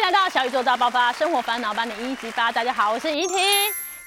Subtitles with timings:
[0.00, 2.50] 欢迎来到小宇宙大爆发，生活烦恼帮你一一激发。
[2.50, 3.36] 大家好，我是怡婷。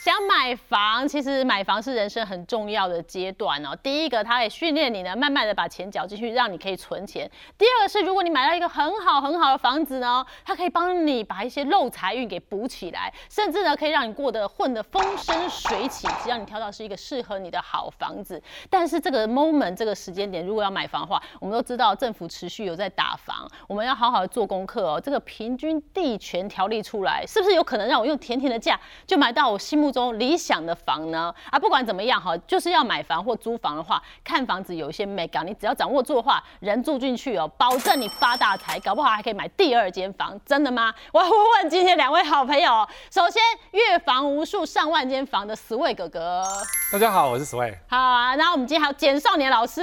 [0.04, 3.73] 想买房，其实买房是人生很重要的阶段哦。
[3.82, 7.32] 第一个，它也训练你呢，慢慢的把钱缴进去，让你可以存钱。
[7.57, 16.05] 第二个是，如果你买到一个很好很好的房子呢，它可以帮你把一些漏财运给补起来，甚至呢，可以让你过得混得风生水起。
[16.22, 18.44] 只要你挑到是一个适合你的好房子。
[18.70, 24.99] 但是这个 moment 这个时间点，如果要买房的话，我们都知道政府持续有在打房，我们要好好的做功课哦。
[25.02, 28.77] 这个平均地权条例出来，是不是有可能让我用甜甜的价
[29.08, 31.33] 就买到我心目中理想的房呢？
[31.52, 40.91] 啊，不管怎么样哈，就是要买房或租房的话，看房子有一些美感，你只要掌握住的话，人住进去哦，保证你发大财，搞不好还可以买第二间房，真的吗？
[41.13, 46.44] 我要问今天两位好朋友，首先月房无数上万间房的 Sway 哥哥，
[46.91, 47.75] 大家好，我是 Sway。
[47.88, 49.81] 好啊，然后我们今天还有简少年老师，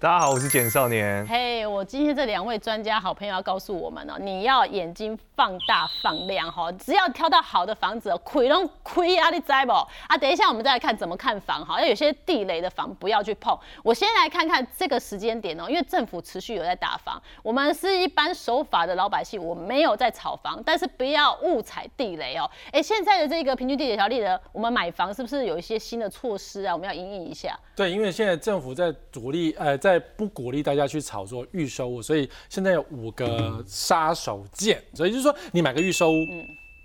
[0.00, 1.24] 大家好，我是简少年。
[1.26, 9.72] 嘿，我今天这两位专家好朋友要告诉我们哦，你要眼睛放大放亮哈，只要挑到好的房子，亏拢亏啊，你知不？
[9.72, 13.56] 啊，等一下我们再来看怎么看房哈，要有些地雷的房不要去碰。
[13.82, 22.50] 我先来看看这个时间点哦，因为政府持续有在打房，我们是一般守法的老百姓，我没有在炒房，但是不要误踩地雷哦。
[22.72, 26.74] 哎，现在的这个平均地铁条例呢，我们买房是不是有一些新的措施啊？
[26.74, 27.58] 我们要应应一下。
[27.74, 36.16] 对，因为现在政府在鼓励，呃，在不鼓励大家去炒作预售物，所以现在有五个杀手锏，所以就是说你买个预售屋，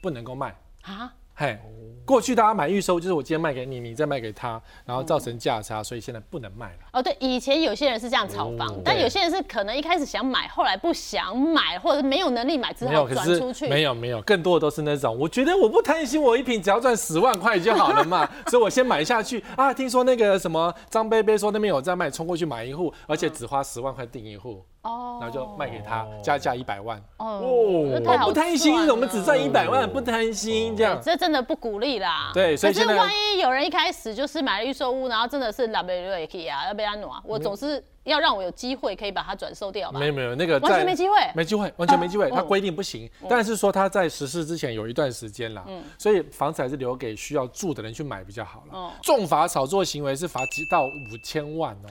[0.02, 1.58] 不能够卖啊，嘿。
[2.04, 6.80] 过去大家买预售，就是我今天卖给你，你再卖给他，然后造成价差，所以现在不能卖了。
[6.94, 13.70] 哦，对，以前有些人是这样炒房，但有些人是可能一开始想买，后来不想买，或者是没有能力买，之后转出去。
[13.70, 19.74] 没有没有，更多的都是那种，我觉得我不贪心，我一瓶只要赚十万块就好了嘛， 所以我先买下去啊。
[19.74, 24.62] 听说那个什么张贝贝说那边有在卖，冲过去买一户，而且只花十万块订一户。
[24.82, 27.02] 哦，然后就卖给他，加价一百万。
[27.18, 31.00] 哦，不贪心，我们只赚一百万，不贪心这样。
[31.02, 32.32] 这真的不鼓励啦。
[32.34, 40.00] 对，可是万一有人一开始就是买了预售屋，然后真的是拉贝瑞克啊，要被他挪，我总是要让我有机会可以把它转售掉吧？
[40.00, 42.28] 没有没有，那个完全没机会，没机会，完全没机会。
[42.34, 45.64] 他规定不行，但是说他在实施之前有一段时间啦，
[46.00, 48.92] 所以房子还是留给需要住的人去买比较好了。
[49.04, 51.90] 重罚炒作行为是罚几到五千万哦。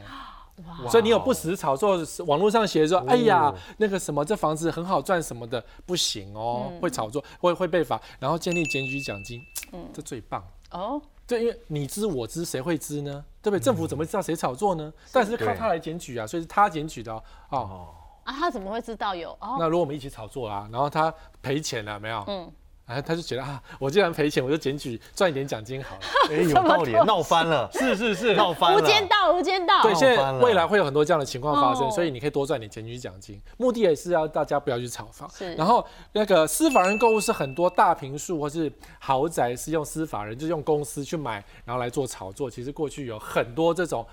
[0.88, 9.40] 所以你有不实炒作，网络上写说，哎呀，那个什么，这房子很好赚什么的，不行哦，会炒作，会会被罚，然后建立检举奖金，
[9.72, 11.00] 嗯，这最棒哦。
[11.26, 13.24] 对，因为你知我知，谁会知呢？
[13.40, 13.60] 对不对？
[13.60, 14.92] 政府怎么知道谁炒作呢？
[15.12, 17.12] 但是靠他来检举啊，所以是他检举的
[17.50, 17.88] 哦。
[18.24, 19.36] 啊，他怎么会知道有？
[19.58, 22.24] 那如果我们一起炒作啊，然后他赔钱了没有？
[22.26, 22.50] 嗯。
[22.90, 26.02] 哎，他就觉得啊，我既然赔钱，我就检举赚一点奖金好了。
[26.28, 29.82] 哎，有道理，闹翻了， 是是是，闹翻了，无间道，无间道。
[29.82, 33.40] 对，现在未来会有很多这样的情况发生，所以你可以多赚点检举奖金。
[33.56, 35.30] 目的也是要大家不要去炒房。
[35.30, 35.54] 是。
[35.54, 42.50] 然后那个司法人购物是很多大平数或是豪宅是用司法人，就是用公司去买，然后来做炒作。
[42.50, 44.04] 其实过去有很多这种。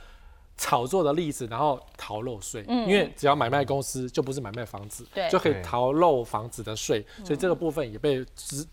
[0.58, 8.66] 炒作的例子，然后逃漏税，因为只要买卖公司就不是买卖房子，就可以逃漏房子的税，所以这个部分也被制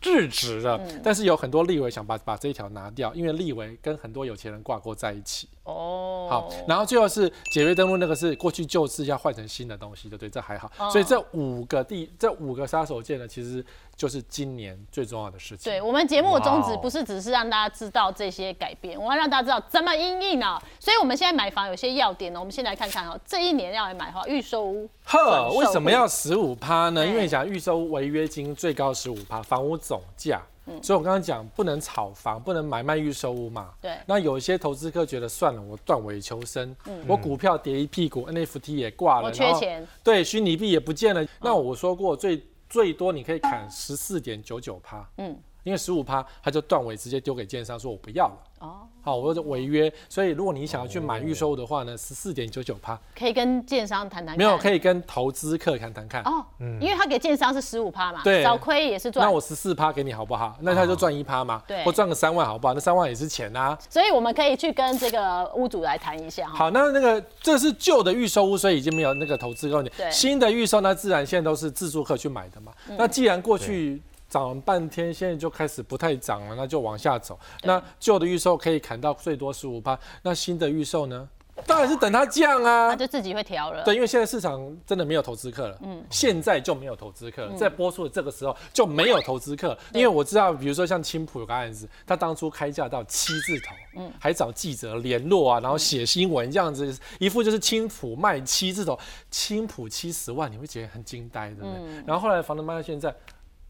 [0.00, 0.80] 制止了。
[1.02, 5.46] 但是有很多立委想把把这一条拿掉，因为立委跟很多有钱人挂钩在一起。
[5.64, 10.28] 哦，好，然后最后是解约登录，那个是过去旧制要换成新的东西，对对？
[10.28, 10.70] 这还好。
[10.90, 13.64] 所以这五个第这五个杀手锏呢，其实。
[13.94, 15.70] 就是今年最重要的事情。
[15.70, 20.60] 对我们节目的宗旨不是只是让大家知道这些改变，我要让大家知道怎么应应呢？
[20.80, 23.20] 所以我们现在买房有些要点呢，我们先来看看哦。
[23.24, 24.88] 这一年要来买的话，预售屋。
[25.04, 27.06] 呵，为什么要十五趴呢？
[27.06, 30.42] 因为讲预售违约金最高十五趴，房屋总价。
[30.66, 30.82] 嗯。
[30.82, 33.70] 所以我刚刚讲不能炒房，不能买卖预售屋嘛。
[33.80, 33.96] 对。
[34.06, 36.74] 那有一些投资客觉得算了，我断尾求生，
[37.06, 39.86] 我股票跌一屁股，NFT 也挂了，我缺钱。
[40.02, 41.26] 对，虚拟币也不见了。
[41.40, 42.42] 那我说过最。
[42.72, 48.38] 最多你可以砍十四点九九趴，嗯，因为十五趴他就断尾，直接丢给建商说我不要了。
[48.60, 48.76] 哦。
[49.04, 54.36] 好，我就违约，所以如果你想要去买预售的话呢，十四点九九趴，可以跟建商谈谈。
[54.38, 56.22] 没有，可以跟投资客谈谈看。
[56.22, 59.26] 哦，嗯，因为他给建商是十五趴嘛，对，少亏也是赚。
[59.26, 60.56] 那我十四趴给你好不好？
[60.60, 62.74] 那他就赚一趴嘛，对，或赚个三万好不好？
[62.74, 63.76] 那三万也是钱啊。
[63.90, 66.48] 所以我们可以去跟这个屋主来谈一下。
[66.48, 69.82] 好，那那个这是旧的预售屋，所以已经没有那个投资客。
[69.82, 72.70] 对，新的预售那自然现在都是自住客去买的嘛。
[72.96, 74.00] 那既然过去。
[74.32, 77.38] 涨半天，现在就开始不太涨了，那就往下走。
[77.64, 81.28] 那旧的预售可以砍到最多十五趴，那新的预售呢？
[81.66, 82.96] 当然是等它降啊它。
[82.96, 83.84] 就自己会调了。
[83.84, 98.98] 对，因为现在市场真的没有投资客了，嗯，现在就没有投资客了，在播出的这个时候就没有投资客，因为我知道，比如说像青浦有个案子，他当初开价到七字头，嗯，还找记者联络啊，然后写新闻这样子，一副就是青浦卖七字头，
[99.30, 102.02] 青浦七十万，你会觉得很惊呆，对不对？
[102.06, 103.14] 然后后来房子卖到现在，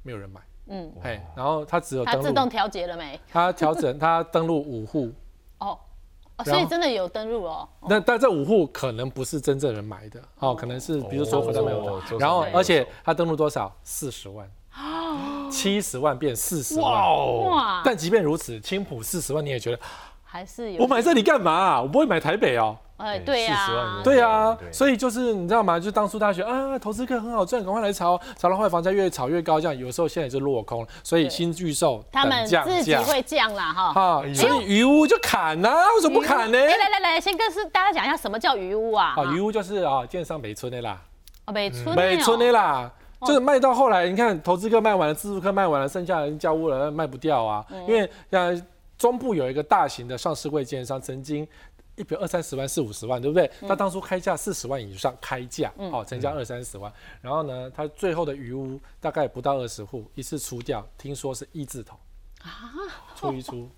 [0.05, 3.19] 没有人买，嗯，嘿，然后他只有登录，它自动调节了没？
[3.31, 5.13] 他调整， 他登录五户，
[5.59, 5.79] 哦，
[6.37, 7.69] 哦所以真的有登录哦。
[7.89, 12.19] 那但这五户可能不是真正人买的，哦，可能是比如说哦口袋没有的。
[12.19, 13.75] 然后而且他登录多少？
[13.83, 14.49] 四十万，
[15.51, 17.03] 七十万变四十哇万。
[17.03, 19.81] 哦，哇，但即便如此，青浦四十万你也觉得
[20.33, 20.83] 还是有。
[20.83, 21.83] 我买这里干嘛啊？
[21.83, 22.75] 我不会买台北哦。
[22.97, 25.79] 哎，对呀、40万对啊，所以就是你知道吗？
[25.79, 30.89] 就当初大家觉得啊，投资客很好赚，赶快来炒，炒到后来房价越炒越高，这样有时候现在就落空了。
[31.03, 34.01] 所以新预售他们自己会降啦哈。
[34.01, 36.57] 啊，所以鱼屋就砍呐、为什么不砍呢？
[36.57, 39.15] 哎，来来来，先跟是大家讲一下什么叫鱼屋啊？
[39.17, 40.99] 啊，鱼屋就是啊，建商北村的啦。
[41.47, 42.89] 哦，北村北村的的啦，
[43.27, 47.65] 就是卖到后来，你看投资客卖完了，自住客卖完了，剩下的人交屋了，卖不掉啊。
[47.71, 48.63] 嗯因为像
[49.03, 51.47] 中部有一个大型的上市柜建商，曾经。
[51.95, 53.45] 一比二三十万、四五十万，对不对？
[53.61, 56.91] 嗯他当初开价四十万以上开价，哦，成交二三十万。
[57.21, 61.95] 然后呢，他最后的余屋大概不到二十户，一次出掉，听说是一字头
[62.41, 62.73] 啊，
[63.15, 63.69] 出一出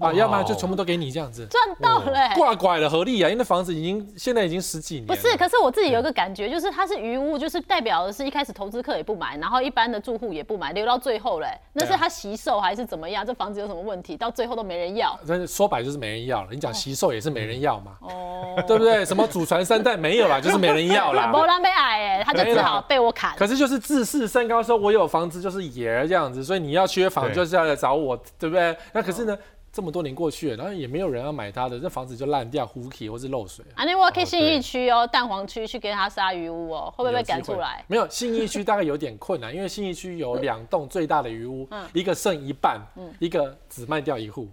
[0.00, 2.34] 啊，要不然就全部都给你这样子，赚到了、欸。
[2.34, 13.24] 挂拐了合力啊，因为那房子已经现在已经十几年，不是，可是我自己有一个感觉，就是它是余物，就是代表的是一开始投资客也不买，然后一般的住户也不买，留到最后嘞、那是他惜售还是怎么样？
[13.24, 14.16] 这房子有什么问题？
[14.16, 15.18] 到最后都没人要。
[15.28, 16.48] 但是说白就是没人要了。
[16.50, 19.04] 你讲惜售也是没人要嘛，哦，对不对？
[19.04, 21.26] 什么祖传三代没有啦，就是没人要啦。
[21.32, 23.36] 没人被矮哎，他就只好被我砍。
[23.36, 28.76] 可是就是自视甚高，说我有房子就是爷儿这样子，所以你要缺房就是要来找我，对不对？
[28.92, 29.36] 那可是呢，
[29.80, 33.64] 这么多年过去了，然后也没有人要买它的，这房子就烂掉、糊起或是漏水。
[33.74, 37.82] 啊，那我可以信义区哦，蛋黄区去给他杀鱼屋哦，会不会被赶出来？
[37.88, 42.78] 没有，信义区大概有点困难，因为信义区有两栋最大的鱼屋，一个剩一半，
[43.18, 44.46] 一个只卖掉一户。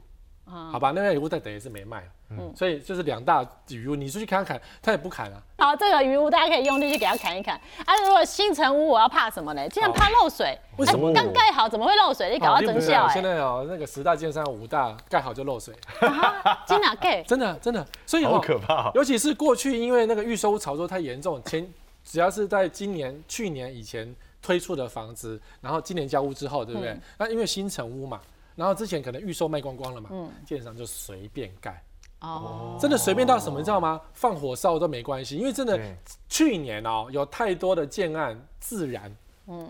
[0.50, 5.42] 好吧，那边余屋在等于是没卖了，所以就是两大鱼屋，你出去砍砍，他也不砍啊。
[5.58, 7.56] 好，这个鱼屋大家可以用力去给它砍一砍。
[7.86, 9.68] 啊，如果新城屋，我要怕什么呢？
[9.68, 10.58] 竟然怕漏水。
[10.78, 12.32] 为什么啊刚盖好怎么会漏水？
[12.32, 13.22] 你搞到真笑哎现！
[13.22, 15.76] 在哦，那个十大建商五大盖好就漏水，
[16.66, 18.92] 真的盖真的真的，所以好哦，可怕哦。
[18.96, 21.68] 尤其是过去因为那个预售屋炒作太严重，前
[22.04, 26.92] 只要是在今年、去年以前推出的房子，然后今年交屋之后，对不对？
[26.92, 28.22] 嗯那因为新城屋嘛，
[28.57, 30.30] 然后之前可能预售卖光光了嘛，嗯。
[30.45, 31.81] 建商就随便盖，
[32.19, 34.01] 哦，真的随便到什么，你知道吗？
[34.12, 35.80] 放火烧都没关系，因为真的
[36.27, 39.15] 去年哦，有太多的建案自燃。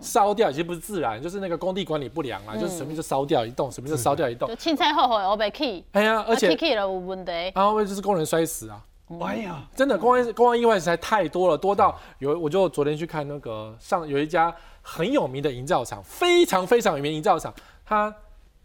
[0.02, 2.60] 烧掉其实不是自燃，就是那个工地管理不良啦，嗯。
[2.60, 4.50] 就是随便就烧掉一栋，随便就烧掉一栋。
[4.50, 4.56] 就。
[4.56, 7.32] 青菜后悔我被 key，哎呀，而且 key 了有问题。
[7.54, 8.84] 然后就是工人摔死啊，
[9.22, 14.52] 哎呀，真的公安公安意外实在太多了，多到有我就昨天去看那个上有一家
[14.82, 17.54] 很有名的营造厂，非常非常有名的营造厂，
[17.86, 18.12] 它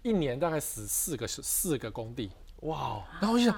[0.02, 3.56] 一年大概死四个四个工地，哇哦，然后我就想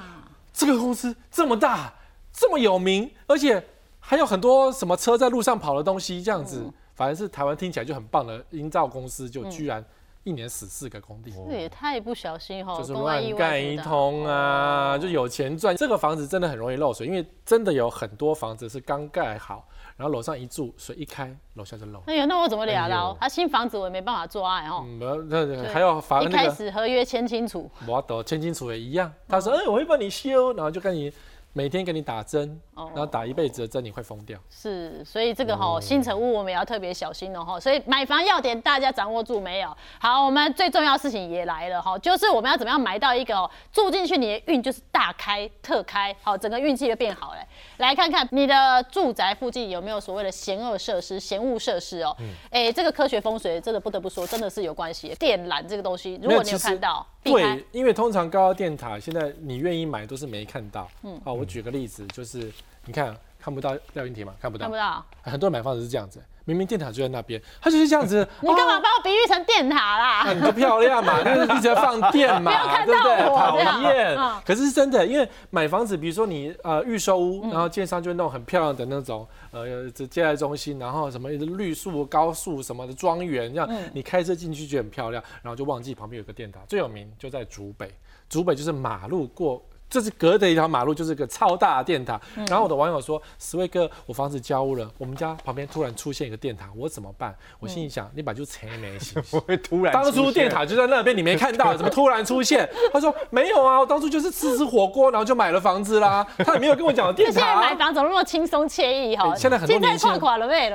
[0.52, 1.92] 这个公司这么大，
[2.32, 3.62] 这么有名，而且
[3.98, 6.64] 还有很多什么车在路上跑的东西，这样子，
[6.94, 9.84] 反正是台湾听起来就很棒的营造公司，就居然
[10.22, 11.32] 一年死四个工地。
[11.48, 14.98] 这也太不小心哈，就是乱盖一通啊，哦。
[14.98, 15.76] 就有钱赚。
[15.76, 22.02] 这个房子真的很容易漏水，因为真的有很多房子是刚盖好，然后楼上一住，水一开，楼下就漏。
[22.06, 23.18] 哎呀，那我怎么聊到哎呦？
[23.20, 24.84] 他新房子我也没办法做爱哦。
[24.84, 31.12] 嗯，那那还要罚一那个开始合约签清楚，我懂，签清楚也一样，他说，哎，我会帮你修，然后就跟你
[31.56, 34.36] 每天给你打针，哦然后打一辈子的针，你会疯掉。
[34.50, 37.60] 是，所以这个哈、新城物我们也要特别小心哦哈。
[37.60, 39.74] 所以买房要点大家掌握住没有？
[40.00, 47.38] 好，我们最重要的事情也来了哈，就是我们要怎么样买到一个哦，住进去你的运就是大开特开，好，整个运气就变好了。
[47.76, 52.16] 来看看你的住宅附近有没有所谓的嫌恶设施、嫌恶设施哦。
[52.50, 55.14] 哎、这个科学风水真的不得不说，真的是有关系的。
[55.14, 60.88] 电缆这个东西，如果你有看到，对，因为通常高压电塔现在你愿意买都是没看到。
[61.02, 62.50] 嗯，好，我举个例子，就是
[62.86, 65.04] 你看看不到廖云婷嘛，看不到看不，到。
[65.20, 68.26] 很多人买房子是这样子，明明电塔就在那边，他就是这样子。
[68.40, 70.20] 你干嘛哦把我比喻成电塔啦？
[70.22, 73.28] 啊，你就漂亮嘛，那是一直在放电嘛， 看对不对？
[73.36, 74.40] 讨厌嗯。
[74.42, 87.90] 可是是真的，因为买房子，比如说你呃预售屋，然后建商就会弄很漂亮的那种呃这接待中心，然后什么绿树、高树什么的庄园，这样你开车进去就很漂亮，然后就忘记旁边有个电塔，最有名就在竹北，
[88.30, 89.62] 竹北就是马路过。
[89.88, 92.20] 这是隔着一条马路，就是个超大的电塔。
[92.48, 99.22] 然后我的网友说：“十位哥，我房子交屋了，我们家旁边突然出现一个电塔，我怎么办？”我心里想：“你把就拆没 行。
[99.30, 107.40] 我会突然当初电塔就在那边，你没看到，怎么突然出现？”他说：“没有啊，我当初就是吃吃火锅，然后就买了房子啦。”他也没有跟我讲电塔。
[107.40, 109.32] 现在买房怎么那么轻松惬意哈？
[109.36, 110.20] 现在很多年轻人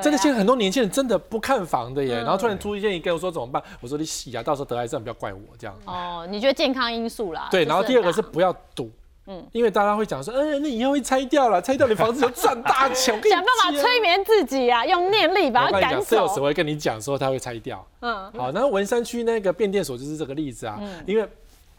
[0.02, 2.16] 真的，现在很多年轻人真的不看房的耶。
[2.16, 3.62] 然后突然出现一个，我说怎么办？
[3.82, 5.76] 我说你洗啊，到时候得癌症不要怪我这样。
[5.86, 7.50] 哦，你觉得健康因素啦？
[7.52, 8.90] 对，然后第二个是不要赌。
[9.30, 13.14] 嗯，因为大家会讲说，嗯，那以后会拆掉了，拆掉你房子就赚大钱。
[13.30, 16.24] 想办法催眠自己啊，用念力把它赶走。
[16.38, 17.86] 我会跟你讲说他会拆掉。
[18.02, 21.28] 嗯，好，那文山区那个变电所就是这个例子啊，因为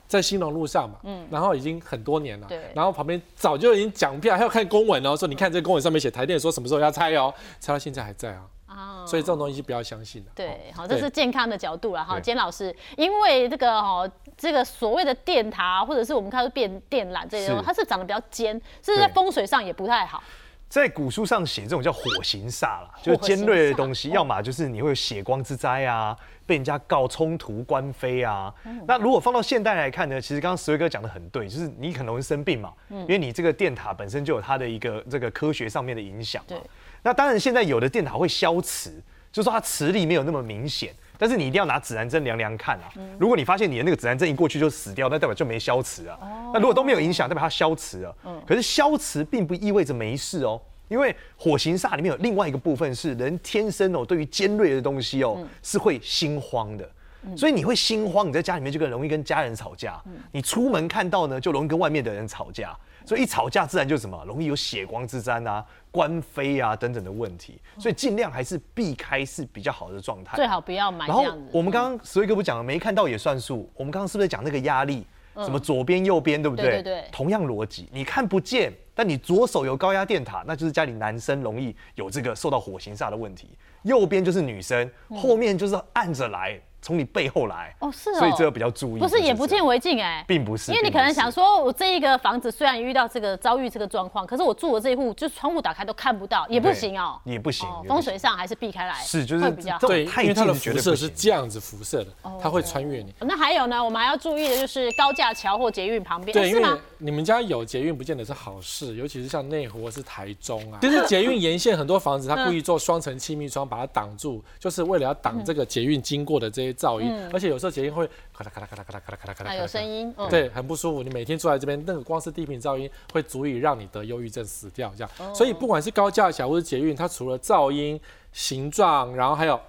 [0.07, 8.43] 在兴隆路上嘛，嗯，然后已经很多年了，对，然后旁边早就已经讲票，还要看公文哦，说你看这个公文上面写台电说什么时候要拆哦，拆到现在还在啊。
[8.71, 10.31] 啊，所以这种东西不要相信的。
[10.33, 20.23] 对，好，这是健康的角度了哈，坚老师，因为这个哈，这个所谓的电塔或者是我们看到变电缆这些，它是长得比较尖，是在风水上也不太好。
[20.69, 28.55] 在古书上写这种叫火形煞啦，就是尖锐的东西，要么就是你会有血光之灾啊，被人家告冲突官非啊。
[28.87, 36.41] 那如果放到现代来看呢，其实刚刚石威哥讲的很对，就是你可能会生病嘛，因为你这个电塔本身就有它的一个这个科学上面的影响。
[36.47, 36.57] 对。
[37.03, 38.91] 那当然，现在有的电塔会消磁，
[39.33, 42.93] 就是说它磁力没有那么明显，但是你一定要拿指南针量量看啊。
[43.19, 46.19] 如果你发现你的那个指南针一过去就死掉，那代表就没消磁啊。
[46.53, 48.15] 那如果都没有影响，代表它消磁了。
[48.47, 56.91] 可是消磁并不意味着没事哦，因为火形煞里面有另外一个部分是人天生哦，对于尖锐的东西哦是会心慌的，
[57.37, 59.99] 所以你会心慌，你在家里面就更容易跟家人吵架，
[60.33, 62.77] 你出门看到呢就容易跟外面的人吵架。
[63.05, 67.61] 所以一吵架，自然就什么容易有血光之灾啊、官非啊等等的问题。
[67.79, 71.07] 所以尽量还是避开是比较好的状态，最好不要买。
[71.07, 73.71] 然后我们刚刚所以哥不讲了，没看到也算数。
[73.75, 75.07] 我们刚刚是不是讲那个压力？
[75.37, 76.71] 什么左边右边，对不对？
[76.71, 77.05] 对对。
[77.11, 83.57] 同样逻辑，你看不见，但你左手有高压电塔，那就是家里男生容易有这个受到火刑煞的问题。
[83.85, 86.61] 右边就是女生，后面就是按着来。
[86.83, 89.01] 从你背后来哦，是哦，所以这个比较注意。
[89.01, 102.11] 不是眼不见为净哎，并不是，因为你可能想说，我这一个房子虽然遇到这个遭遇这个状况，可是我住的这一户就窗户打开都看不到，也不行哦，也不行，风水上还是避开来，是就是比较对，因为它的辐射是这样子辐射的，
[102.41, 103.15] 它会穿越你。
[103.21, 106.69] 那还有呢，我们还要注意的就是高架桥或捷运旁边，对，因为
[106.99, 117.51] 你们家有捷运不见得是好事，尤其是像内湖或是台中啊， 就是捷运沿线很多房子，它故意做双层气密窗把它挡住，就是为了要挡这个捷运经过的这些噪音，而且。
[117.51, 121.03] 有时候捷运会咔啦咔啦咔啦咔啦咔啦咔啦咔啦，有声音，对，很不舒服。
[121.03, 125.35] 你每天坐在这边，那个光是低频噪音会足以让你得忧郁症死掉，这样。
[125.35, 128.01] 所以不管是高架桥或是捷运，它除了噪音、
[128.33, 129.61] 形状，然后还有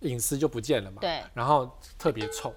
[0.00, 0.96] 隐私就不见了嘛。
[1.02, 1.20] 对。
[1.34, 2.50] 然后特别臭。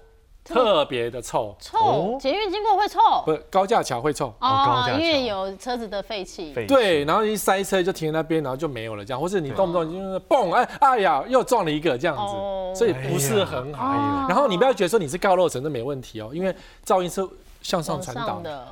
[0.44, 4.32] 特别的臭，臭，捷运经过会臭，不，高架桥会臭。
[4.40, 13.92] 哦，因为有车子的废气，对，然后一塞车就停在那边，然后就没有了，这样，或是你动不动就是嘣，哎，哎呀，又撞了一个这样子，所以不是很好。
[14.28, 17.26] 然后你不要觉得说你是高楼层，那没问题哦，因为噪音是。
[17.62, 18.66] 向上传导的，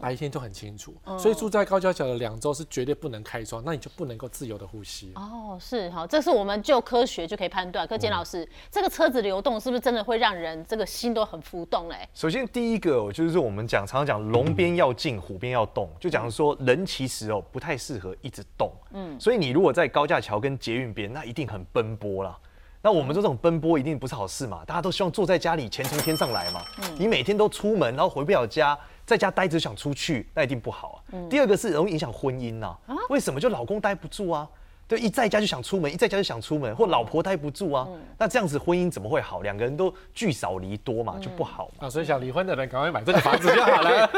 [0.00, 5.12] 白天就很清楚，所以住在高架桥的两周是绝对不能开窗，那你就不能够自由的呼吸。
[5.16, 7.86] 哦，是好，这是我们就科学就可以判断。
[7.86, 12.08] 可简老师，这个车子流动是不是真的会让人这个心都很浮动嘞？
[12.14, 18.72] 首先第一个就是我们讲常常讲龙边要静，虎边要动，就讲说人其实哦不太适合一直动。
[18.92, 22.38] 嗯，所以你如果在高架桥跟捷运边，那一定很奔波了。
[22.86, 24.62] 那我们做这种奔波一定不是好事嘛？
[24.64, 26.62] 大家都希望坐在家里钱从天上来嘛。
[26.96, 31.18] 你每天都出门，然后回不了家，在家呆着想出去，那一定不好啊。
[31.28, 32.76] 第二个是容易影响婚姻呐。
[33.08, 33.40] 为什么？
[33.40, 34.48] 就老公待不住啊。
[34.88, 39.40] 对，一在家就想出门，一在家就想出门，或老婆待不住啊，那这样子婚姻怎么会好？
[39.40, 41.86] 两个人都聚少离多嘛，就不好嘛。
[41.86, 44.08] 啊，所以想离婚的人赶快买这个房子就好了。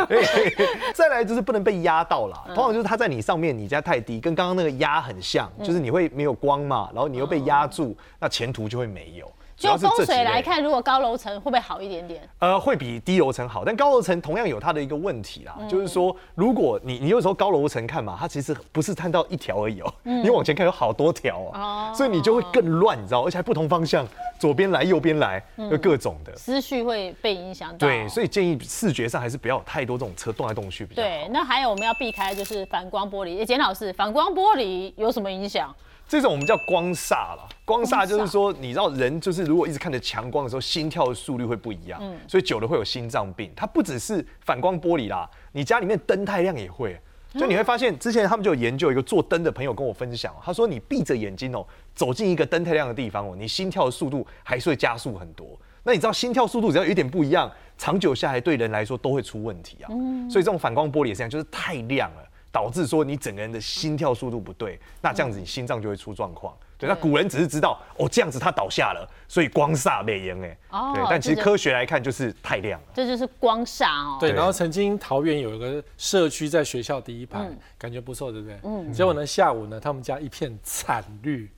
[0.94, 9.30] 再来就是不能被压到啦，通常就是他在你上面，你家太低，跟刚刚那个压很像，就是你会没有光嘛，然后你又被压住，那前途就会没有。
[9.58, 12.22] 就风水来看，如果高楼层会不会好一点点？
[12.38, 24.06] 呃，会比低楼层好，但高楼层同样有它的一个问题啦，就是说，如果你你有时候高楼层看嘛，它其实不是看到一条而已哦，你往前看有好多条哦，所以你就会更乱，你知道，而且还不同方向，
[24.38, 27.78] 左边来右边来，有各种的思绪会被影响到。
[27.78, 33.44] 对，所以建议视觉上还是不要太多这种车动来动去比较对，那还有我们要避开就是反光玻璃。
[33.44, 35.74] 简老师，反光玻璃有什么影响？
[36.08, 43.52] 这种我们叫光煞了，光煞就是说，你知道人就是如果一直看着强光的时候，心跳的速率会不一样，所以久了会有心脏病。
[43.54, 46.98] 它不只是反光玻璃啦，你家里面灯太亮也会。
[47.34, 51.62] 就你会发现，之前他们就有研究，一个做灯的朋友跟我分享，他说你闭着眼睛哦，
[51.94, 55.46] 走进一个灯太亮的地方哦，你心跳的速度还是会加速很多。
[55.82, 59.88] 那你知道心跳速度只要有一点不一样，长久下来对人来说都会出问题啊。
[60.30, 66.56] 所以这种反光玻璃也是这样，就是太亮了，导致说你整个人的心跳速度不对，那这样子你心脏就会出状况。
[66.78, 70.58] 对，那古人只是知道哦，这样子它倒下了，所以光煞美颜哎。
[70.70, 70.92] 哦。
[70.94, 72.87] 对，但其实科学来看就是太亮了。
[72.94, 74.16] 这就是光煞哦。
[74.20, 78.58] 对，然后曾经桃园有一个社区在学校第一排，感觉不错，对不对？
[78.62, 78.92] 嗯。
[78.92, 81.50] 结果呢，下午呢，他们家一片惨绿。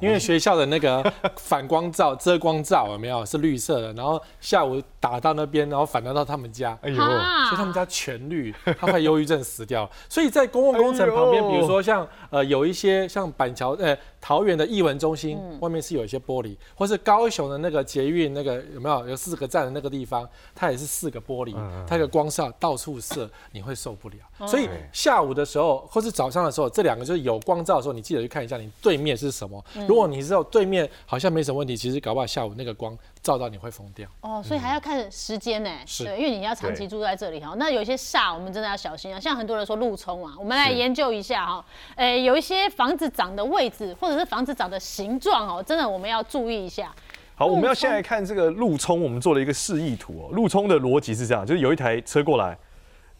[0.00, 1.00] 因为学校的那个
[1.36, 3.92] 反光罩、遮光罩有没有是绿色的？
[3.92, 9.88] 然后下午打到那边，然后反弹到他们家，哎呦，所以他们家全绿，他快忧郁症死掉。
[10.08, 21.52] 所以在公共工程旁边，比如说像呃有一些像板桥呃桃园的艺文中心外面是有一些玻璃，或是高雄的那个捷运那个有没有有四个站的那个地方，它也是四个玻璃，
[21.86, 24.16] 它的光照到处射，你会受不了。
[24.46, 29.62] 所以下午的时候或是早上的时候，这两个就是有光照的时候，你记得去看一下你对面是什么。
[29.88, 34.08] 如果你知道对面好像没什么问题，其实搞不好下午那个光照到你会疯掉。
[34.20, 35.70] 哦，所以还要看时间呢。
[35.86, 37.54] 是，因为你要长期住在这里哈。
[37.56, 39.20] 那有一些煞，我们真的要小心啊。
[39.20, 41.64] 像很多人说路冲啊，我们来研究一下哈。
[41.96, 46.92] 诶，有一些房子长的位置，或者是房子长的形状哦，真的我们要注意一下。
[47.34, 50.28] 好，我们要先来看这个路冲，我们做了一个示意图哦。
[50.32, 52.58] 路冲的逻辑是这样，就是有一台车过来。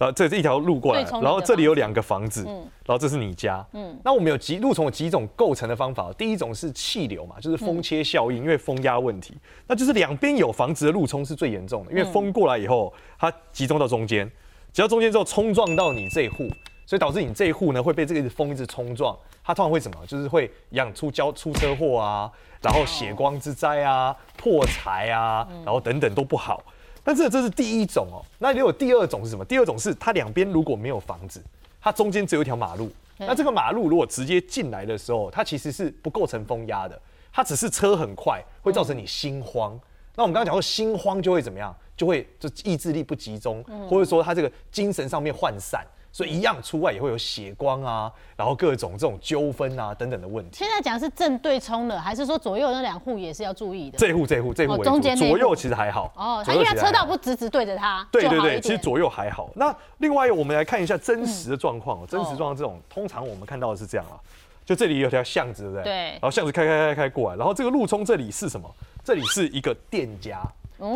[0.03, 3.65] 然后这是一条路过来，然后这里有两个房子，然后这是你家。
[3.73, 6.13] 嗯，那我们有几路从有几种构成的方法。
[6.15, 9.33] 第一种是气流嘛，就是风切效应，因为风压问题，
[9.69, 14.29] 那就是两边有房子的路冲是最严重的，因为风过来以后，它集中到中间，
[14.73, 16.49] 只要中间之后冲撞到你这一户，
[16.85, 20.05] 所以导致你这一户呢会被这个风一直冲撞，它通常会什么？
[20.05, 22.29] 就是会养出交出车祸啊，
[22.61, 26.61] 然后血光之灾啊，破财啊，然后等等都不好。
[27.05, 29.45] 但是这是第一种哦，那如果第二种是什么？
[29.45, 31.43] 第二种是它两边如果没有房子，
[31.81, 37.01] 它中间只有一条马路，那这个马路如果直接进来的时候，它其实是不构成风压的，
[37.33, 39.79] 它只是车很快会造成你心慌。
[40.15, 41.75] 那我们刚刚讲过，心慌就会怎么样？
[41.97, 45.87] 就会就意志力不集中，或者说他这个精神上面涣散。
[46.13, 50.59] 所以一样出外也会有血光啊，然后各种这种纠纷啊等等的问题。
[50.59, 53.97] 现在讲是正对冲的，还是说左右那两户也是要注意的？
[53.97, 58.07] 这户这户这户中间左右其实还好哦，因为车道不直直对着它。
[58.13, 59.51] 对对对，其实左右还好。
[59.55, 64.21] 那另外我们来看一下真实的状况，真实状况这种通常我们看到的是这样啊，
[64.67, 65.85] 就这里有条巷子，对不对？
[65.85, 65.95] 对。
[66.11, 68.71] 然后巷子开开开开过来，然后这个路冲这里是什么？
[69.03, 70.41] 这里是一个店家。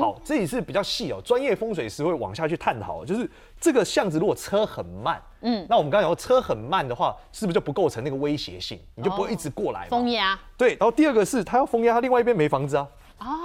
[0.01, 8.81] 好，这里是比较细哦，专业风水师会往下去探讨，就是这个巷子如果车很慢，嗯，那我们刚刚讲车很慢的话，是不是就不构成那个威胁性？
[8.97, 10.37] 你就不会一直过来风压。
[10.57, 12.89] 对，然后第二个是它要风压，它另外一边没房子啊，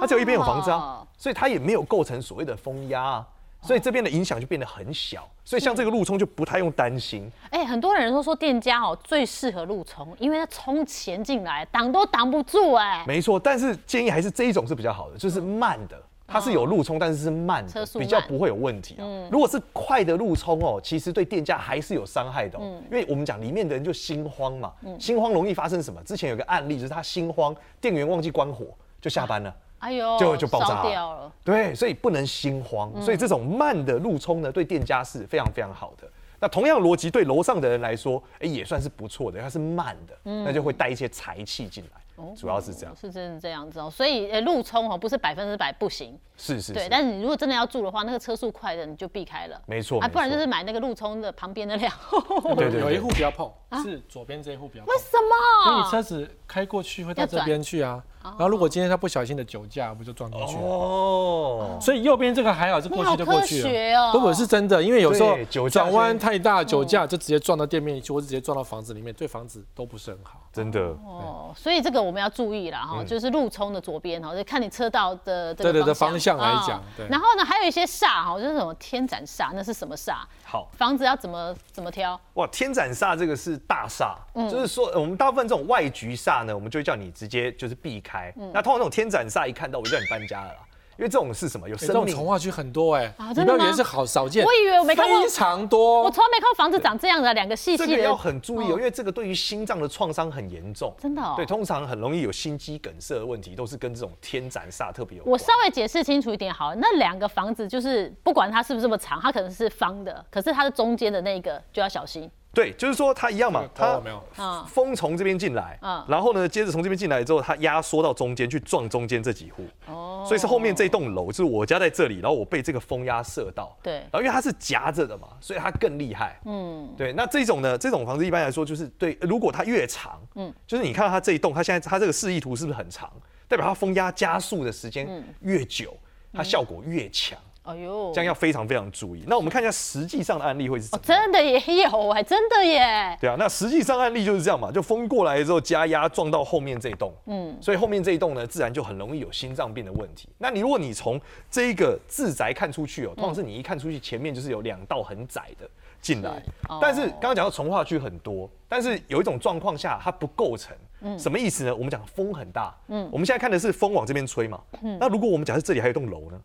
[0.00, 3.26] 它只有一边有房子啊，所以它也没有构成所谓的风压啊，
[3.62, 7.30] 所以这边的影响就变得很小，所以像这个路冲就不太用担心。
[7.50, 13.04] 哎，很多人都说店家哦最适合路冲，因为它冲钱进来挡都挡不住哎。
[13.06, 16.02] 没错，但是建议还是这一种是比较好的，就是慢的。
[16.32, 19.04] 它是有路冲，但是是慢的，比较不会有问题啊。
[19.30, 22.58] 如果是快的路冲哦，其实对店家还是有伤害的。
[22.60, 26.02] 嗯，因为我们讲里面的人就心慌嘛，心慌容易发生什么？
[26.04, 28.66] 之前有个案例就是他心慌，店员忘记关火
[29.00, 31.32] 就下班了，哎呦，就就爆炸了。
[31.44, 32.90] 对，所以不能心慌。
[33.02, 36.08] 所以这种慢的路冲呢，对店家是非常非常好的。
[36.40, 39.40] 那同样逻辑对楼上的人来说，哎，也算是不错的。
[39.40, 42.01] 它是慢的，那就会带一些财气进来。
[42.36, 53.50] 主要是这样，是真的这样子哦，所以呃，路冲哦，不是百分之百不行，是是，对，但是你如果真的要住的话，那个车速快的你就避开了，没错，啊，不然就是买那个路冲的旁边的两户，对对，有一户不要碰，
[53.82, 55.70] 是左边这一户不要，为什么？
[55.70, 58.02] 因为你车子开过去会到这边去啊。
[58.24, 60.62] 然后如果今天他不小心的酒驾，不就撞进去了？
[60.62, 64.12] 哦，所以右边这个还好，是过去就过去了。
[64.12, 65.36] 不不是真的，因为有时候
[65.68, 70.40] 转弯太大，酒驾就直接撞到店面去，或者直接撞到房子里面，对房子都不是很好。
[70.52, 76.82] 真的哦，所以这个我们要注意了哈，就是路冲的左边哈，就看你车道的对对的方向来讲。
[77.08, 80.16] 然后呢，还有一些煞哈，就是什么天斩煞，那是什么煞？
[80.52, 82.20] 好，房子要怎么怎么挑？
[82.34, 84.14] 哇，天斩煞这个是大煞，
[84.50, 88.30] 就是说我们大部分这种外局煞呢，我们就会叫你直接就是避开。
[88.52, 90.54] 那通常这种天斩煞一看到我就叫你搬家了。
[90.98, 91.68] 因为这种是什么？
[91.68, 92.14] 有生命。
[92.14, 94.44] 从化区很多哎，你不要以为是好少见。
[94.44, 96.02] 我以为我没看过，非常多。
[96.02, 97.86] 我从来没看过房子长这样的，两个细细的。
[97.86, 100.94] 这个要很注意哦，因为这个对于心脏的创伤很严重。
[101.00, 101.22] 真的。
[101.36, 105.24] 对，通常很容易有心肌梗塞的问题，都是跟这种天斩煞特别有。
[105.24, 112.30] 我稍微解释清楚一点好，那两个房子就是不管它是不是这么长，它可能是方的，可是它的中间的那个就要小心。
[112.54, 133.10] 对，就是说它一样嘛，它风从这边进来，然后呢，接着从这边进来之后，它压缩到中间去撞中间这几户，哦，所以是后面这栋楼，就是我家在这里，然后我被这个风压射到，对，然后因为它是夹着的嘛，所以它更厉害，嗯，对，那这种呢，这种房子一般来说就是对，如果它越长，嗯，就是你看到它这一栋，它现在它这个示意图是不是很长？
[133.48, 135.96] 代表它风压加速的时间越久，
[136.32, 137.38] 它效果越强。
[137.62, 139.22] 哎呦，这样要非常非常注意。
[139.26, 141.04] 那我们看一下实际上的案例会是怎么？
[141.06, 143.16] 真的也有哎，真的耶。
[143.20, 150.28] 对啊，那实际上案例就是这样嘛，就风过来之后加压撞到后面这一栋，嗯，所以后面这一栋呢，自然就很容易有心脏病的问题。
[150.38, 151.20] 那你如果你从
[151.50, 155.68] 这一个自宅看出去哦，通常是你一看出去前面就是有两道很窄的
[156.00, 156.42] 进来，
[156.80, 161.72] 但是刚刚讲到从化区很多，但是有一种状况下它不构成，嗯，什么意思呢？
[161.72, 166.40] 我们讲风很大，嗯，我们现在看的是风往这边吹嘛，嗯，那如果我们假设这里还有一栋楼呢？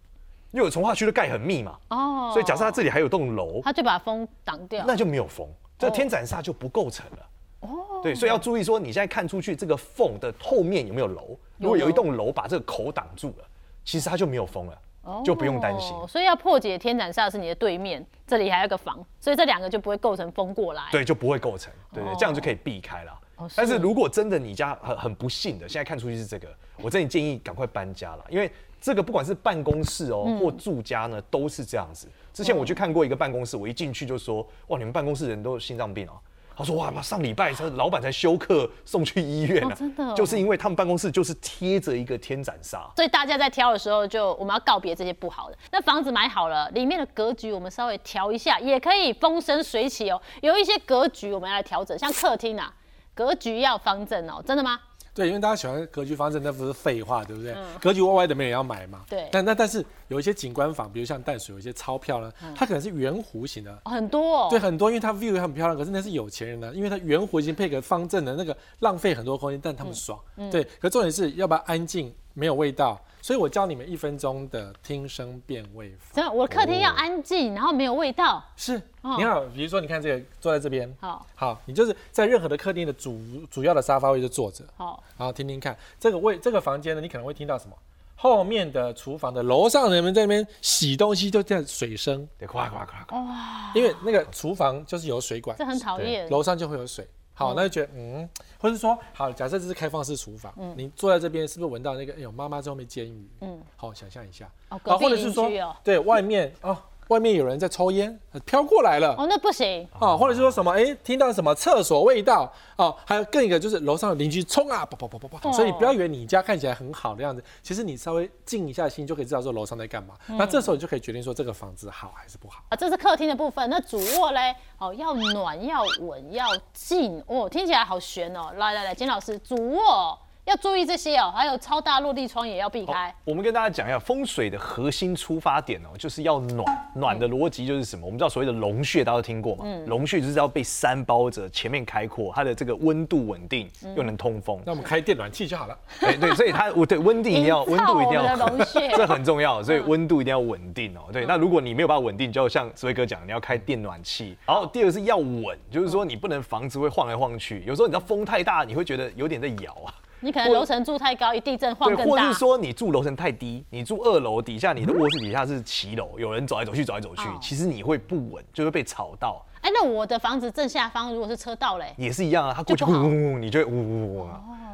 [0.52, 7.30] 因为从化区的盖很密嘛，哦，所以假设它这里还有栋楼，它就把风挡掉，那就没有风，这天斩煞就不构成了。
[7.60, 11.38] 哦，对，所以要注意说，你现在看出去这个缝的后面有没有楼？
[11.58, 13.46] 如果有一栋楼把这个口挡住了，
[13.84, 15.94] 其实它就没有风了，哦就不用担心。
[16.08, 20.84] 所以要破解天斩煞是你的对面，这里还有个房，所以这两个就不会构成风过来。
[20.92, 23.20] 对，就不会构成，对对，这样就可以避开了。
[23.56, 26.48] 但是如果真的你家很很不幸的，现在看出去是这个，
[26.82, 28.50] 我真的建议赶快搬家了，因为。
[28.80, 32.08] 这个不管是办公室哦，或住家呢，都是这样子。
[32.34, 36.13] 之前我去看过一个办公室，我一进去就说：“哇，你们办公室人都心脏病啊！”
[36.56, 42.88] 他说：“哇，上礼拜老板才休克送去医院了。”真的，就是因为他们办公室就是贴着一个天斩煞。
[42.96, 45.58] 所以大家在挑的时候，就我们要告别这些不好的。
[45.72, 50.22] 那房子买好了，里面的格局我们稍微调一下，也可以风生水起哦。
[50.42, 52.74] 有一些格局我们要来调整，像客厅啊，
[53.13, 54.42] 格局要方正哦。
[54.46, 54.80] 真的吗？
[55.17, 57.56] 对，因为大家喜欢格局方正，那不是废话，对不对？
[57.82, 59.03] 格局歪歪的没人要买嘛。
[59.10, 59.27] 对。
[59.32, 64.47] 但那但是有一些景观房，比如像淡水有一些钞票呢，它可能是圆弧形的，很多。
[64.51, 70.19] 对，很多，因为它 view 很漂亮，可是那是有钱人的，因为它圆弧形配个方正的那个，浪费很多空间，但他们爽。
[70.51, 70.63] 对。
[70.80, 73.00] 可重点是要不要安静，没有味道。
[73.19, 76.13] 所以我教你们一分钟的听声辨位法。
[76.13, 78.41] 真的，我客厅要安静，然后没有味道。
[78.56, 83.19] 是，你好，比如说你看这个坐在这边，好，好，你就是在任何的客厅的主
[83.52, 87.76] 主要的沙发位就坐着，好，然后听听看这个位这个房间呢，你可能会听到什么？
[88.15, 97.06] 后面的厨房的楼上人们在那边洗东西，就这样水声，对，哗哗哗哗，哇，因为那个厨房就是有水管，这很讨厌，楼上就会有水。
[97.38, 98.28] 好，那就觉得嗯，
[98.60, 103.30] 或者说好，假设这是开放式厨房，嗯，你坐在这边是不是闻到那个哎呦妈妈在后面煎鱼？
[103.41, 105.50] 嗯，好，想象一下，哦，或者是说
[105.84, 106.76] 对外面哦。
[107.10, 109.15] 外面有人在抽烟，飘过来了。
[109.17, 110.17] 哦，那不行哦。
[110.17, 110.72] 或者是说什么？
[110.72, 112.52] 哎，听到什么厕所味道？
[112.78, 115.52] 哦，还有更一个就是楼上的邻居冲啊，啪啪啪啪啪。
[115.52, 120.15] 所以你不要以为你家看起来很好的样子，其实你稍微静一下心就可以知道说楼上在干嘛。
[120.28, 122.76] 那这时候你就可以决定说这个房子好还是不好啊。
[122.76, 124.56] 这是客厅的部分，那主卧嘞？
[124.78, 127.24] 哦，要暖，要稳，要静。
[127.28, 128.52] 哦，听起来好悬哦。
[128.58, 130.20] 来来来，金老师，主卧。
[130.48, 133.14] 要注意这些哦，还有超大落地窗也要避开。
[133.26, 136.88] 我们跟大家讲一下风水的核心出发点哦，就是要暖。
[136.96, 138.06] 暖的逻辑就是什么？
[138.06, 139.66] 我们知道所谓的龙穴，大家都听过嘛？
[139.66, 144.62] 嗯，龙穴就是要被山包着，前面开阔，它的这个温度稳定，又能通风。
[144.66, 145.78] 那我们开电暖气就好了。
[146.00, 148.48] 对对，所以它我对温度一定要温度一定要，
[148.96, 149.62] 这很重要。
[149.62, 151.02] 所以温度一定要稳定哦。
[151.12, 154.38] 对，那如果你没有办法稳定，就像石威哥讲，你要开电暖气。
[154.46, 159.94] 然后第二个是要稳，就是说你不能房子会晃来晃去，有时候你知道风太大，你会觉得有点在摇啊。
[160.19, 162.03] 你可能楼层住太高，一地震晃更大。
[162.06, 169.45] 或者是说你住楼层太低，你住二楼底下，你的卧室底下是骑楼，有人走来走去，走来走去，其实你会不稳，就会被吵到。
[169.62, 174.27] 哎，那我的房子正下方如果是车道嘞，也是一样啊，它过去呜呜呜，你就会呜呜呜，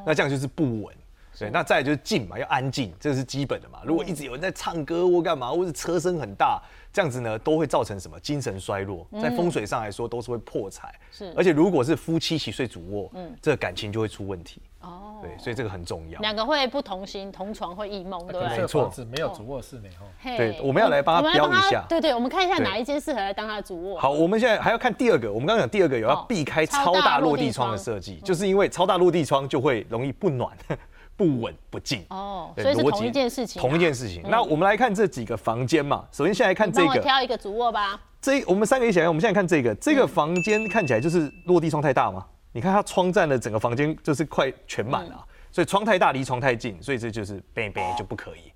[0.06, 0.96] 那这样就是不稳。
[1.40, 3.80] 对，那再就是静嘛，要安静，这是基本的嘛。
[3.84, 6.62] 如果一直有人在唱歌或干嘛，或是车声很大。
[6.94, 10.94] 这样子呢，都会造成什么精神衰弱，在风水上来说都是会破财。
[11.12, 14.62] 是，而且如果是夫妻一起睡主卧，嗯，这个感情就会出问题。
[14.84, 16.20] 哦，对，所以这个很重要。
[16.20, 18.58] 两个会不同心，同床会异梦，对不对？
[18.60, 19.90] 没错，没有主卧室呢。
[20.22, 21.84] 对，我们要来帮他标一下。
[21.90, 24.00] 对对，我们看一下哪一间适合来当他的主卧。
[24.00, 25.32] 好，我们现在还要看第二个。
[25.32, 30.56] 我们刚刚讲第二个有要避开超大落地窗的设计，就是因为超大落地窗就会容易不暖。
[31.16, 33.62] 不稳不静哦，所以是同一件事情。
[33.62, 34.24] 同一件事情。
[34.28, 36.04] 那我们来看这几个房间嘛。
[36.12, 37.00] 首先，先来看这个。
[37.00, 38.02] 挑一个主卧吧。
[38.20, 39.08] 这我们三个一起来。
[39.08, 42.26] 我们现在看这个，这个房间看起来就是落地窗太大嘛。
[42.54, 45.26] 你看它窗占了整个房间，就是快全满了。
[45.52, 48.54] 所以窗太大，离床太近，所以这就是 bang bang 就不可以。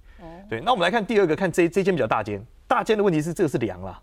[0.50, 0.62] 对。
[0.62, 2.42] 那我们来看第二个，看这这间比较大间。
[2.68, 4.00] 大间的问题是这个是梁啦，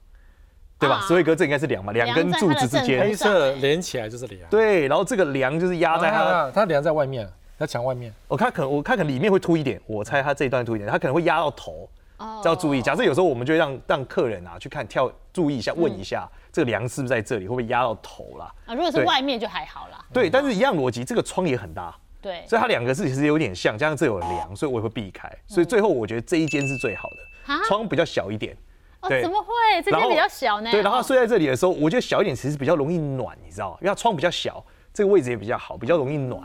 [0.79, 1.01] 对吧？
[1.09, 1.93] 所以哥，这应该是梁嘛？
[1.93, 4.51] 两根柱子之间，黑色连起来就是梁。
[4.51, 4.87] 对。
[4.87, 7.27] 然后这个梁就是压在它，它梁在外面。
[7.57, 11.89] 它墙外面，我看可能我看可能里面会凸一点，我猜它这一段凸一点，它可能会压到头，
[12.25, 12.81] 哦，要注意。
[12.81, 18.53] 假设有时候我们就让让客人啊去看跳，注意一下，问一下这个梁是不是在这里，会不会压到头啦？
[18.67, 20.05] 啊，如果是外面就还好啦。
[20.13, 25.31] 对，但是一样逻辑，这个窗也很大，对，所以它两个是其实有点像，加上这有梁，所以我也会避开。
[25.47, 28.57] 所以最后我觉得这一间是最好的，窗比较小一点。
[29.01, 29.83] 哦，怎么会？
[29.83, 30.71] 这间比较小呢？
[30.71, 33.79] 对，然后睡在这里的时候，我觉得小一点其实比较容易暖，你知道吗？
[33.83, 36.41] 因为它窗比较小，这个位置也比较好，比较容易暖。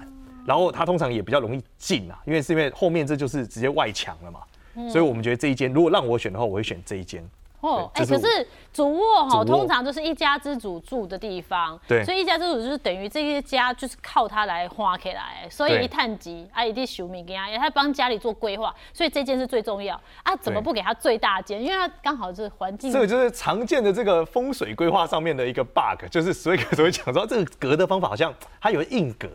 [0.45, 4.39] 然后它通常也比较容易进啊，因为是因为后面这就是直接外墙了嘛，
[4.89, 7.27] 所以我们觉得这一间如果让我选的话，我会选这一间。
[7.61, 21.61] 哦，哎，可是主卧哈，通常就是一家之主住的地方，对，所以一家之主就是等于这些家就是靠他来花起来，所以一探级啊，一定修米给他，也他帮家里做规划，所以这件是最重要啊，怎么不给他最大间？
[21.61, 29.27] 因为他刚好是环境，这个就是常见的这个风水规划上面的一个 bug，就是所以所以讲说这个隔的方法好像它有硬隔。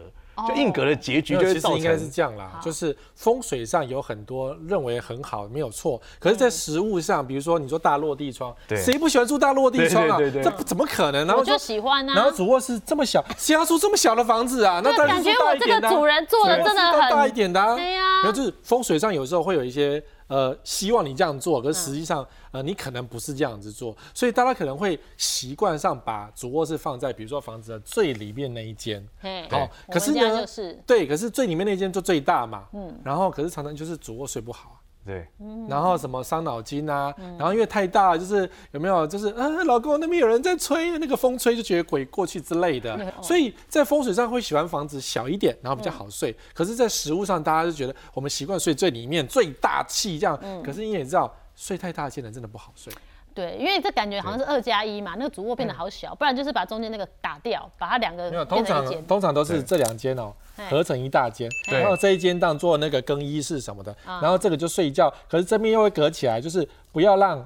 [0.49, 2.61] 就硬格的结局，就其实应该是这样啦。
[2.62, 6.01] 就是风水上有很多认为很好，没有错。
[6.18, 10.18] 可是，在实物上，比如说你说大落地窗，谁不喜欢住大落地窗啊？
[10.18, 11.27] 这怎么可能？
[11.27, 12.14] 然后就喜欢啊。
[12.14, 14.81] 然后主卧室这么小，谁要住这么小的房子啊？
[14.83, 17.77] 那感觉我这个主人做的真的很大一点的。
[17.77, 18.23] 对呀。
[18.23, 20.03] 然后就是风水上有时候会有一些。
[20.26, 29.06] 呃，希望你这样做，可是实际上，呃，你可能不是这样子做，所以大家可能会习惯上把主卧室放在比如说房子的最里面那一间，
[29.50, 30.46] 好，可是呢，
[30.87, 34.80] 对，可是最里面那间就最大嘛，嗯，然后可是常常就是主卧睡不好。
[35.04, 35.26] 对，
[35.68, 46.34] 然后什么伤脑筋啊，然后因为太大，就是有没有，就是啊，老公那边有人在吹，那个风吹就觉得鬼过去之类的，所以在风水上会喜欢房子小一点，然后比较好睡。
[46.54, 52.92] 可是，在食物上，大家就觉得我们习惯睡最里面最大气这样，可是你也知道，睡太大间的真的不好睡。
[53.35, 60.33] 对，因为这感觉好像是二加一嘛，那个主卧变得好小，不然就是把中间那个打掉，把它两个没有，通常通常都是这两间哦，
[60.70, 67.44] 合成一大间，然后这一间当做那个更衣室什么的，然后这个就睡觉，可是这边又会隔起来，就是不要让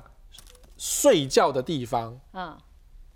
[0.76, 2.56] 睡觉的地方嗯。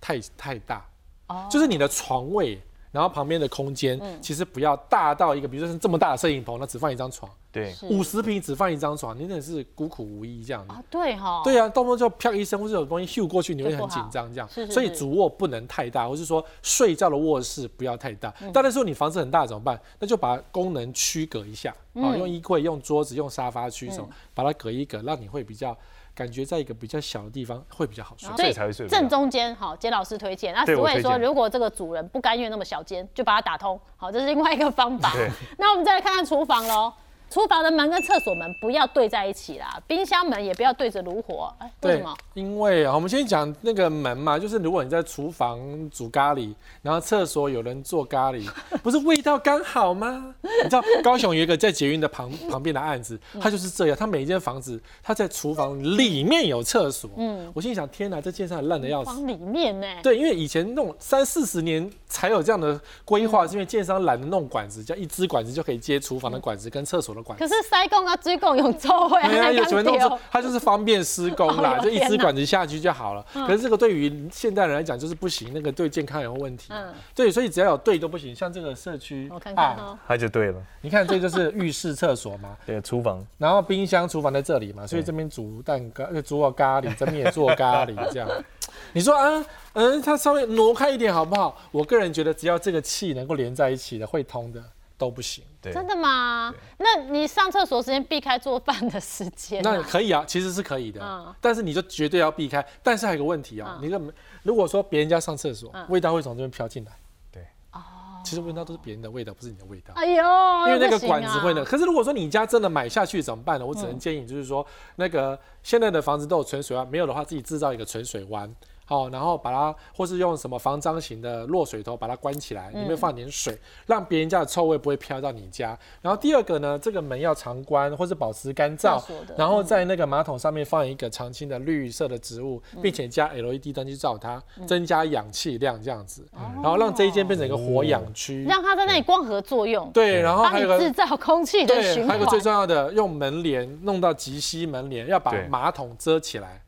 [0.01, 0.85] 太太大，
[1.29, 2.61] 哦，就是你的床位。
[2.93, 7.29] 然后旁边的空间其实不要大到一个，比如说是这么大的摄影棚，那只放一张床。
[7.51, 10.73] 对，五十平只放一张床，你真的是孤苦无依这样子。
[10.73, 11.43] 啊，对哈。
[11.45, 14.49] 对啊，动不动就啪一声，或者有东西咻过去，你会很紧张这样。
[14.49, 14.73] 是是。
[14.73, 18.33] 所以主卧不能太大，或是说睡觉的卧室不要太大。
[18.55, 19.79] 当然说你房子很大怎么办？
[19.99, 25.77] 那就把功能区隔一下，啊，用衣柜、用桌子、用沙发区什么，把它隔一隔，让你会比较。
[26.15, 28.87] 感觉在一个比较小的地方会比较好睡，所以才会睡。
[28.87, 30.55] 正中间，好，杰老师推荐。
[30.55, 35.13] 那所以说，如果这个主人不甘愿那么小间，就把它打通，好，这是另外一个方法。
[35.59, 36.93] 那我们再来看看厨房喽。
[37.33, 41.51] 厨房的门跟厕所门不要对在一起啦，冰箱门也不要对着炉火。
[41.59, 42.15] 哎，为什么？
[42.35, 48.47] 因为啊，我们先讲那个门嘛，就是如果你在厨房煮咖喱，然后厕所有人做咖喱，
[48.85, 50.35] 不是味道刚好吗？
[50.43, 57.09] 你知道高雄有一个在捷运的旁旁边的案子，他就是这样，他每一间房子他在厨房里面有厕所。
[57.17, 59.07] 嗯，我心想，天哪，这建商烂的要死。
[59.07, 59.87] 房里面呢？
[60.03, 67.22] 对，因为以前弄三四十年才有这样的规划，是因为建商懒得弄管子，叫一支管子就可以接厨房的管子跟厕所的。
[67.39, 73.25] 可是塞工啊，追工用周会，没有喜欢弄错，它就是方便施工啦，就一支管子下去就好了。
[73.33, 76.69] 可是这个对于现代人来讲就是不行，那个对健康有问题。
[76.71, 78.35] 嗯，对，所以只要有对都不行。
[78.35, 80.63] 像这个社区，我看看哦，它就对了。
[80.81, 88.29] 你看这就是浴室、厕所嘛， 对，厨房，然后冰箱、厨房在这里嘛，所以这边煮蛋糕、煮我咖喱，这边也做咖喱，这样。
[88.95, 91.57] 你说啊，嗯，它稍微挪开一点好不好？
[91.71, 94.63] 我个人觉得，只要这个气能够连在一起的，会通的。
[95.03, 96.55] 都不行，真的吗？
[96.79, 101.01] 那你上厕所时间避开做饭的时间，那可以啊，其实是可以的。
[101.03, 102.65] 嗯，但是你就绝对要避开。
[102.85, 104.01] 但是还有个问题啊，你个
[104.45, 106.93] 如果说别人家上厕所，味道会从这边飘进来。
[107.33, 107.81] 对，哦，
[108.25, 109.93] 其实味道都是别人的味道，不是你的味道。
[109.97, 110.23] 哎呦，
[110.69, 111.65] 因为那个管子会呢。
[111.65, 113.67] 可是如果说你家真的买下去怎么办呢？
[113.67, 118.49] 我只能建议就是说，那个现在的房子都有存水湾，没有的话自己制造一个存水湾。
[118.93, 125.79] 哦，然后把它，或是用什么防脏型的落水头把它关起来，里面放点水，让别人家的臭味不会飘到你家。
[126.03, 129.03] 然后第二个呢，这个门要常关，或是保持干燥。
[129.35, 136.29] 然后在那个马桶上面放一个常青的绿色的植物，并且加 LED 灯去照它，增加氧气量这样子。
[136.57, 139.91] 然后让这一间变成一个活氧区，让它在那里光合作用。
[139.93, 142.09] 对，然后还有制造空气的循环。
[142.09, 146.63] 还有个最重要的，用门帘弄到极吸门帘，要把马桶遮起来。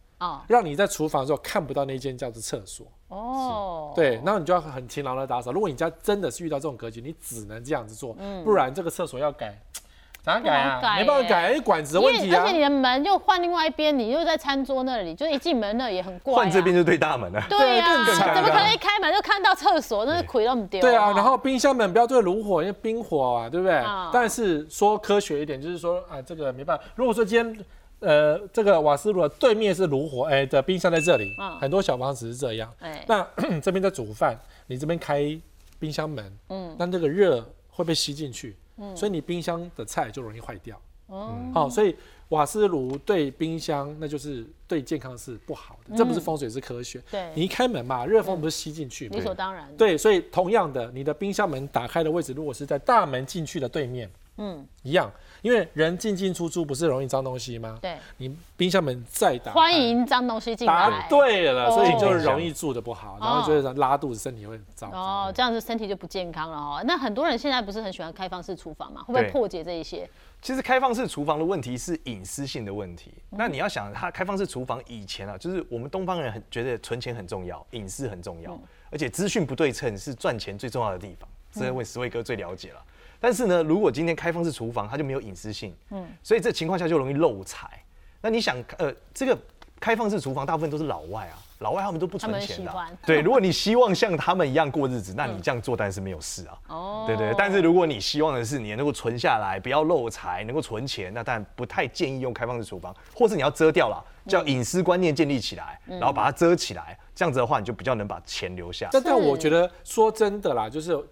[0.48, 5.52] 让你在厨房的时候看不到那间叫做厕所哦，对，那你就要很勤劳的打扫。
[5.52, 9.56] 如果你家真的是遇到这种格局，你只能这样子做，不然这个厕所要改，
[10.20, 10.80] 咋改啊？
[10.96, 12.42] 没办法改，管子的问题啊。
[12.42, 16.34] 而且你的门又换另外一边，你又在餐桌那里，就一进门那也很怪。
[16.34, 17.40] 换这边就对大门了。
[17.48, 20.04] 对呀，怎么可能一开门就看到厕所？
[20.06, 20.80] 那是亏那么丢。
[20.80, 23.80] 对啊，然后冰箱门不要对炉火，因为冰火啊，对不对？
[24.12, 26.82] 但是说科学一点，就是说啊，这个没办法。
[26.96, 27.64] 如果说今天。
[28.04, 32.72] 呃，这个瓦斯炉的对面是炉火，哎的冰箱在这里，很多小房子是这样。
[33.06, 33.26] 那
[33.62, 35.40] 这边在煮饭，你这边开
[35.78, 40.80] 冰箱门，嗯，那这个热会被吸进去，嗯，所以你冰箱的菜就容易坏掉。
[41.06, 41.94] 哦，好，所以
[42.30, 47.02] 瓦斯炉对冰箱那就是对健康是不好的，这不是风水是科学。
[47.10, 49.68] 对，你一开门嘛，热风不是吸进去，理所当然。
[49.76, 54.10] 对，所以同样的，你的冰箱门打开的位置如果是在大门进去的对面。
[54.36, 55.10] 嗯，一样，
[55.42, 57.78] 因为人进进出出不是容易脏东西吗？
[57.80, 60.72] 对，你冰箱门再打，欢迎脏东西进来。
[60.74, 64.90] 答对了，所以就容易住的不好，然后就是拉肚子，身体会很糟。
[64.90, 66.82] 哦，这样子身体就不健康了哦。
[66.84, 69.02] 那很多人现在不是很喜欢开放式厨房嘛？
[69.04, 70.08] 会不会破解这一些？
[70.42, 73.14] 其实开放式厨房的问题是隐私性的问题。
[73.30, 78.58] 那你要想，它开放式厨房以前啊，就是我们东方人很觉得存钱很重要，隐私很重要，
[78.90, 81.28] 而且资讯不对称是赚钱最重要的地方。
[81.52, 82.82] 这位十位哥最了解了。
[83.24, 87.82] 但是呢，如果今天开放式厨房，它就没有隐私性，嗯，所以这情况下就容易漏财。
[88.20, 89.34] 那你想，呃，这个
[89.80, 91.40] 开放式厨房大部分都是老外啊。
[91.60, 92.74] 老外他们都不存钱的，
[93.06, 93.22] 对。
[93.22, 96.58] 如果你希望像他们一样过日子，那你这样做当然是没有事啊。
[96.68, 97.32] 哦，对对。
[97.38, 108.90] 但是如果你希望的是你能够存下来，不要漏财，能够存钱，那当然不太建议用开放式厨房，或是你要遮掉了，叫隐私观念建立起来，然后把它遮起来，这样子的话，你就比较能把钱留下。
[108.92, 111.02] 但但我觉得说真的啦，就是。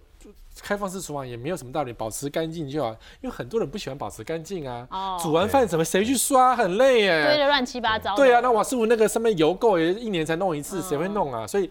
[0.61, 2.89] 开放式厨房也没有什么道理，保持干净就好，
[3.21, 4.87] 因为很多人不喜欢保持干净啊。
[4.91, 5.17] 哦。
[5.21, 6.55] 煮完饭怎么谁去刷？
[6.55, 7.25] 很累耶。
[7.25, 8.15] 堆的乱七八糟。
[8.15, 11.47] 对啊，那瓦师傅那个上面油垢也一年才弄一次，谁会弄啊？
[11.47, 11.69] 所以。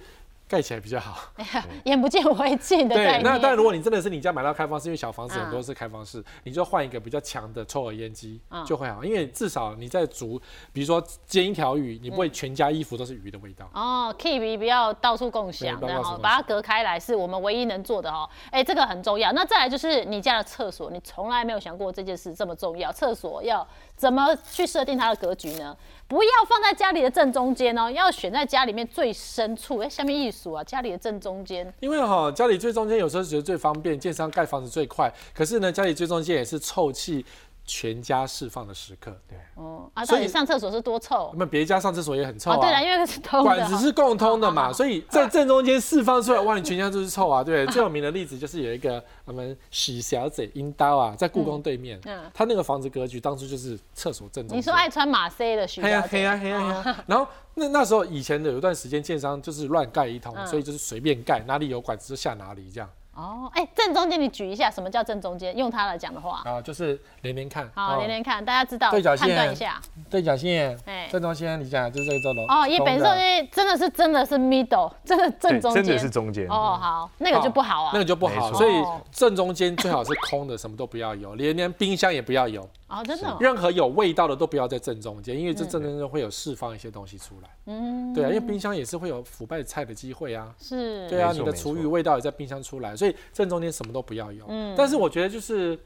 [0.52, 1.32] 盖起来比较好，
[1.84, 10.38] 眼不见为净的对，那但如果你真的是你家买到开放式，因为小房子很多是开放式，你就换一个比较强的抽油烟机就会好，因为至少你在煮，
[10.70, 13.66] 比如说煎一条鱼，你不会全家衣服都是鱼的味道。
[13.72, 18.28] 哦，keep 不要到处共享的哈，把它隔开来是我们唯一能做的哦。
[18.50, 19.32] 哎，这个很重要。
[19.32, 23.66] 那再来就是你家的厕所，你从来没有想过这件事这么重要，厕所要
[24.02, 25.76] 怎么去设定它的格局呢？
[26.08, 29.78] 不要放在家里的正中间哦，要选在家里面最深处。
[29.78, 31.72] 哎，下面一数啊，家里的正中间。
[31.78, 35.08] 因为哈，家里最中间有时候觉得最方便，建商盖房子最快。
[35.32, 37.24] 可是呢，家里最中间也是臭气。
[37.64, 41.32] 全家释放的时刻，对哦啊，所以上厕所是多臭？
[41.36, 42.56] 那别家上厕所也很臭啊。
[42.56, 47.42] 对了，因为是通管子是共通的嘛， 所以在正中间释放出来，哇，你全家都是臭啊。
[47.42, 54.56] 对， 最有名的例子就是有一个我们许小姐阴刀啊，在故宫对面，嗯，他那个房子格局当初就是厕所正中。
[54.56, 56.00] 你说爱穿马 C 的许小姐？
[56.00, 57.04] 黑啊黑啊黑啊！
[57.06, 62.90] 然后那那时候以前的有一段时间，建商就是乱盖一通，所以就是随便盖，哪里有管子就下哪里这样。
[63.14, 65.54] 哦，哎，正中间你举一下，什么叫正中间？
[65.56, 78.72] 用它来讲的话，啊，就是连连看，好，连连看，大家知道，对角线，判断一下，对角线，哎，正中间，你讲就是这个正中，哦，一本正中间真的是真的是 middle，真的正中间，真的是中间，哦，好，那个就不好啊，那个就不好，所以
[79.10, 82.66] 正中间最好是空的，什么都不要有， 连连冰箱也不要有。
[82.88, 87.48] 哦，真的，任何有味道的都不要在正中间，因为这正中间会有释放一些东西出来。
[87.64, 90.54] 嗯，对啊，因为冰箱也是会有腐败菜的机会啊。
[90.58, 94.44] 是，对啊，你的厨余味道也在冰箱出来，所以正中间什么都不要有。
[94.48, 95.76] 嗯，但是我觉得就是，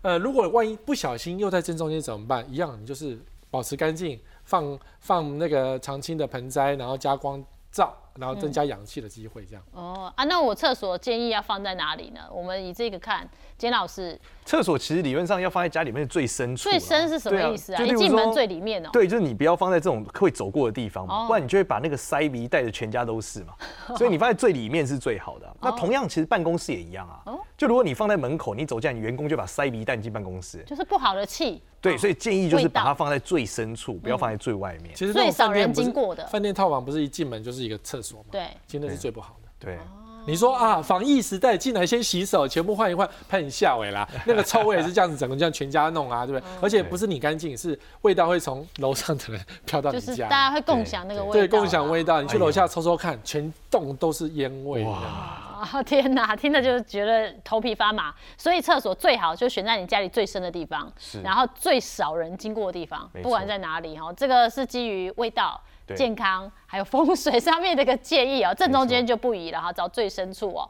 [0.00, 2.42] 呃，如果万一不小心又在正中间怎么办？
[2.50, 3.18] 一样，你就是
[3.50, 7.94] 保持干净，放放那个常青的盆栽，然后加光照。
[8.18, 9.62] 然后增加氧气的机会，这样。
[9.72, 12.20] 哦啊，那我厕所建议要放在哪里呢？
[12.32, 14.18] 我们以这个看，简老师。
[14.44, 16.68] 厕所其实理论上要放在家里面最深处。
[16.68, 17.82] 最深是什么意思啊？
[17.82, 18.90] 一进门最里面哦。
[18.92, 23.54] 对，就是你不要放在这种会走过的地方嘛，不然你就会把那个塞鼻带的全家都是嘛。
[23.96, 25.56] 所以你放在最里面是最好的。
[25.60, 27.22] 那同样，其实办公室也一样啊。
[27.26, 31.62] 哦就如果你放在门口，你走进来，员工就把塞鼻带进办公室，就是不好的气。
[31.80, 34.92] 对，所以建议就是把它放在最深处，不要放在最外面。
[34.92, 39.48] 其实最少人经过的饭店套房不是一进门就是一个厕对，真的是最不好的。
[39.58, 39.78] 对，
[40.26, 46.48] 你说啊，防疫时代进来先洗手，全部换一换，喷下尾啦， 那个臭味也是这样子，整个这样全家弄啊，对不对？
[46.60, 51.32] 而且不是你干净，是味道会从楼上的人 飘到你家，大家会共享那个味道。
[51.32, 52.20] 对，共享味道。
[52.20, 54.84] 你去楼下抽抽看，全栋都是烟味。
[54.84, 58.14] 哦天哪，听着就觉得头皮发麻。
[58.36, 64.12] 所以厕所最好就选在你家里最深的地方，然后最少人经过的地方，不管在哪里哈。
[64.12, 65.58] 这个是基于味道、
[65.94, 68.54] 健康还有风水上面的一个建议哦。
[68.54, 70.68] 正中间就不宜了哈，找最深处哦。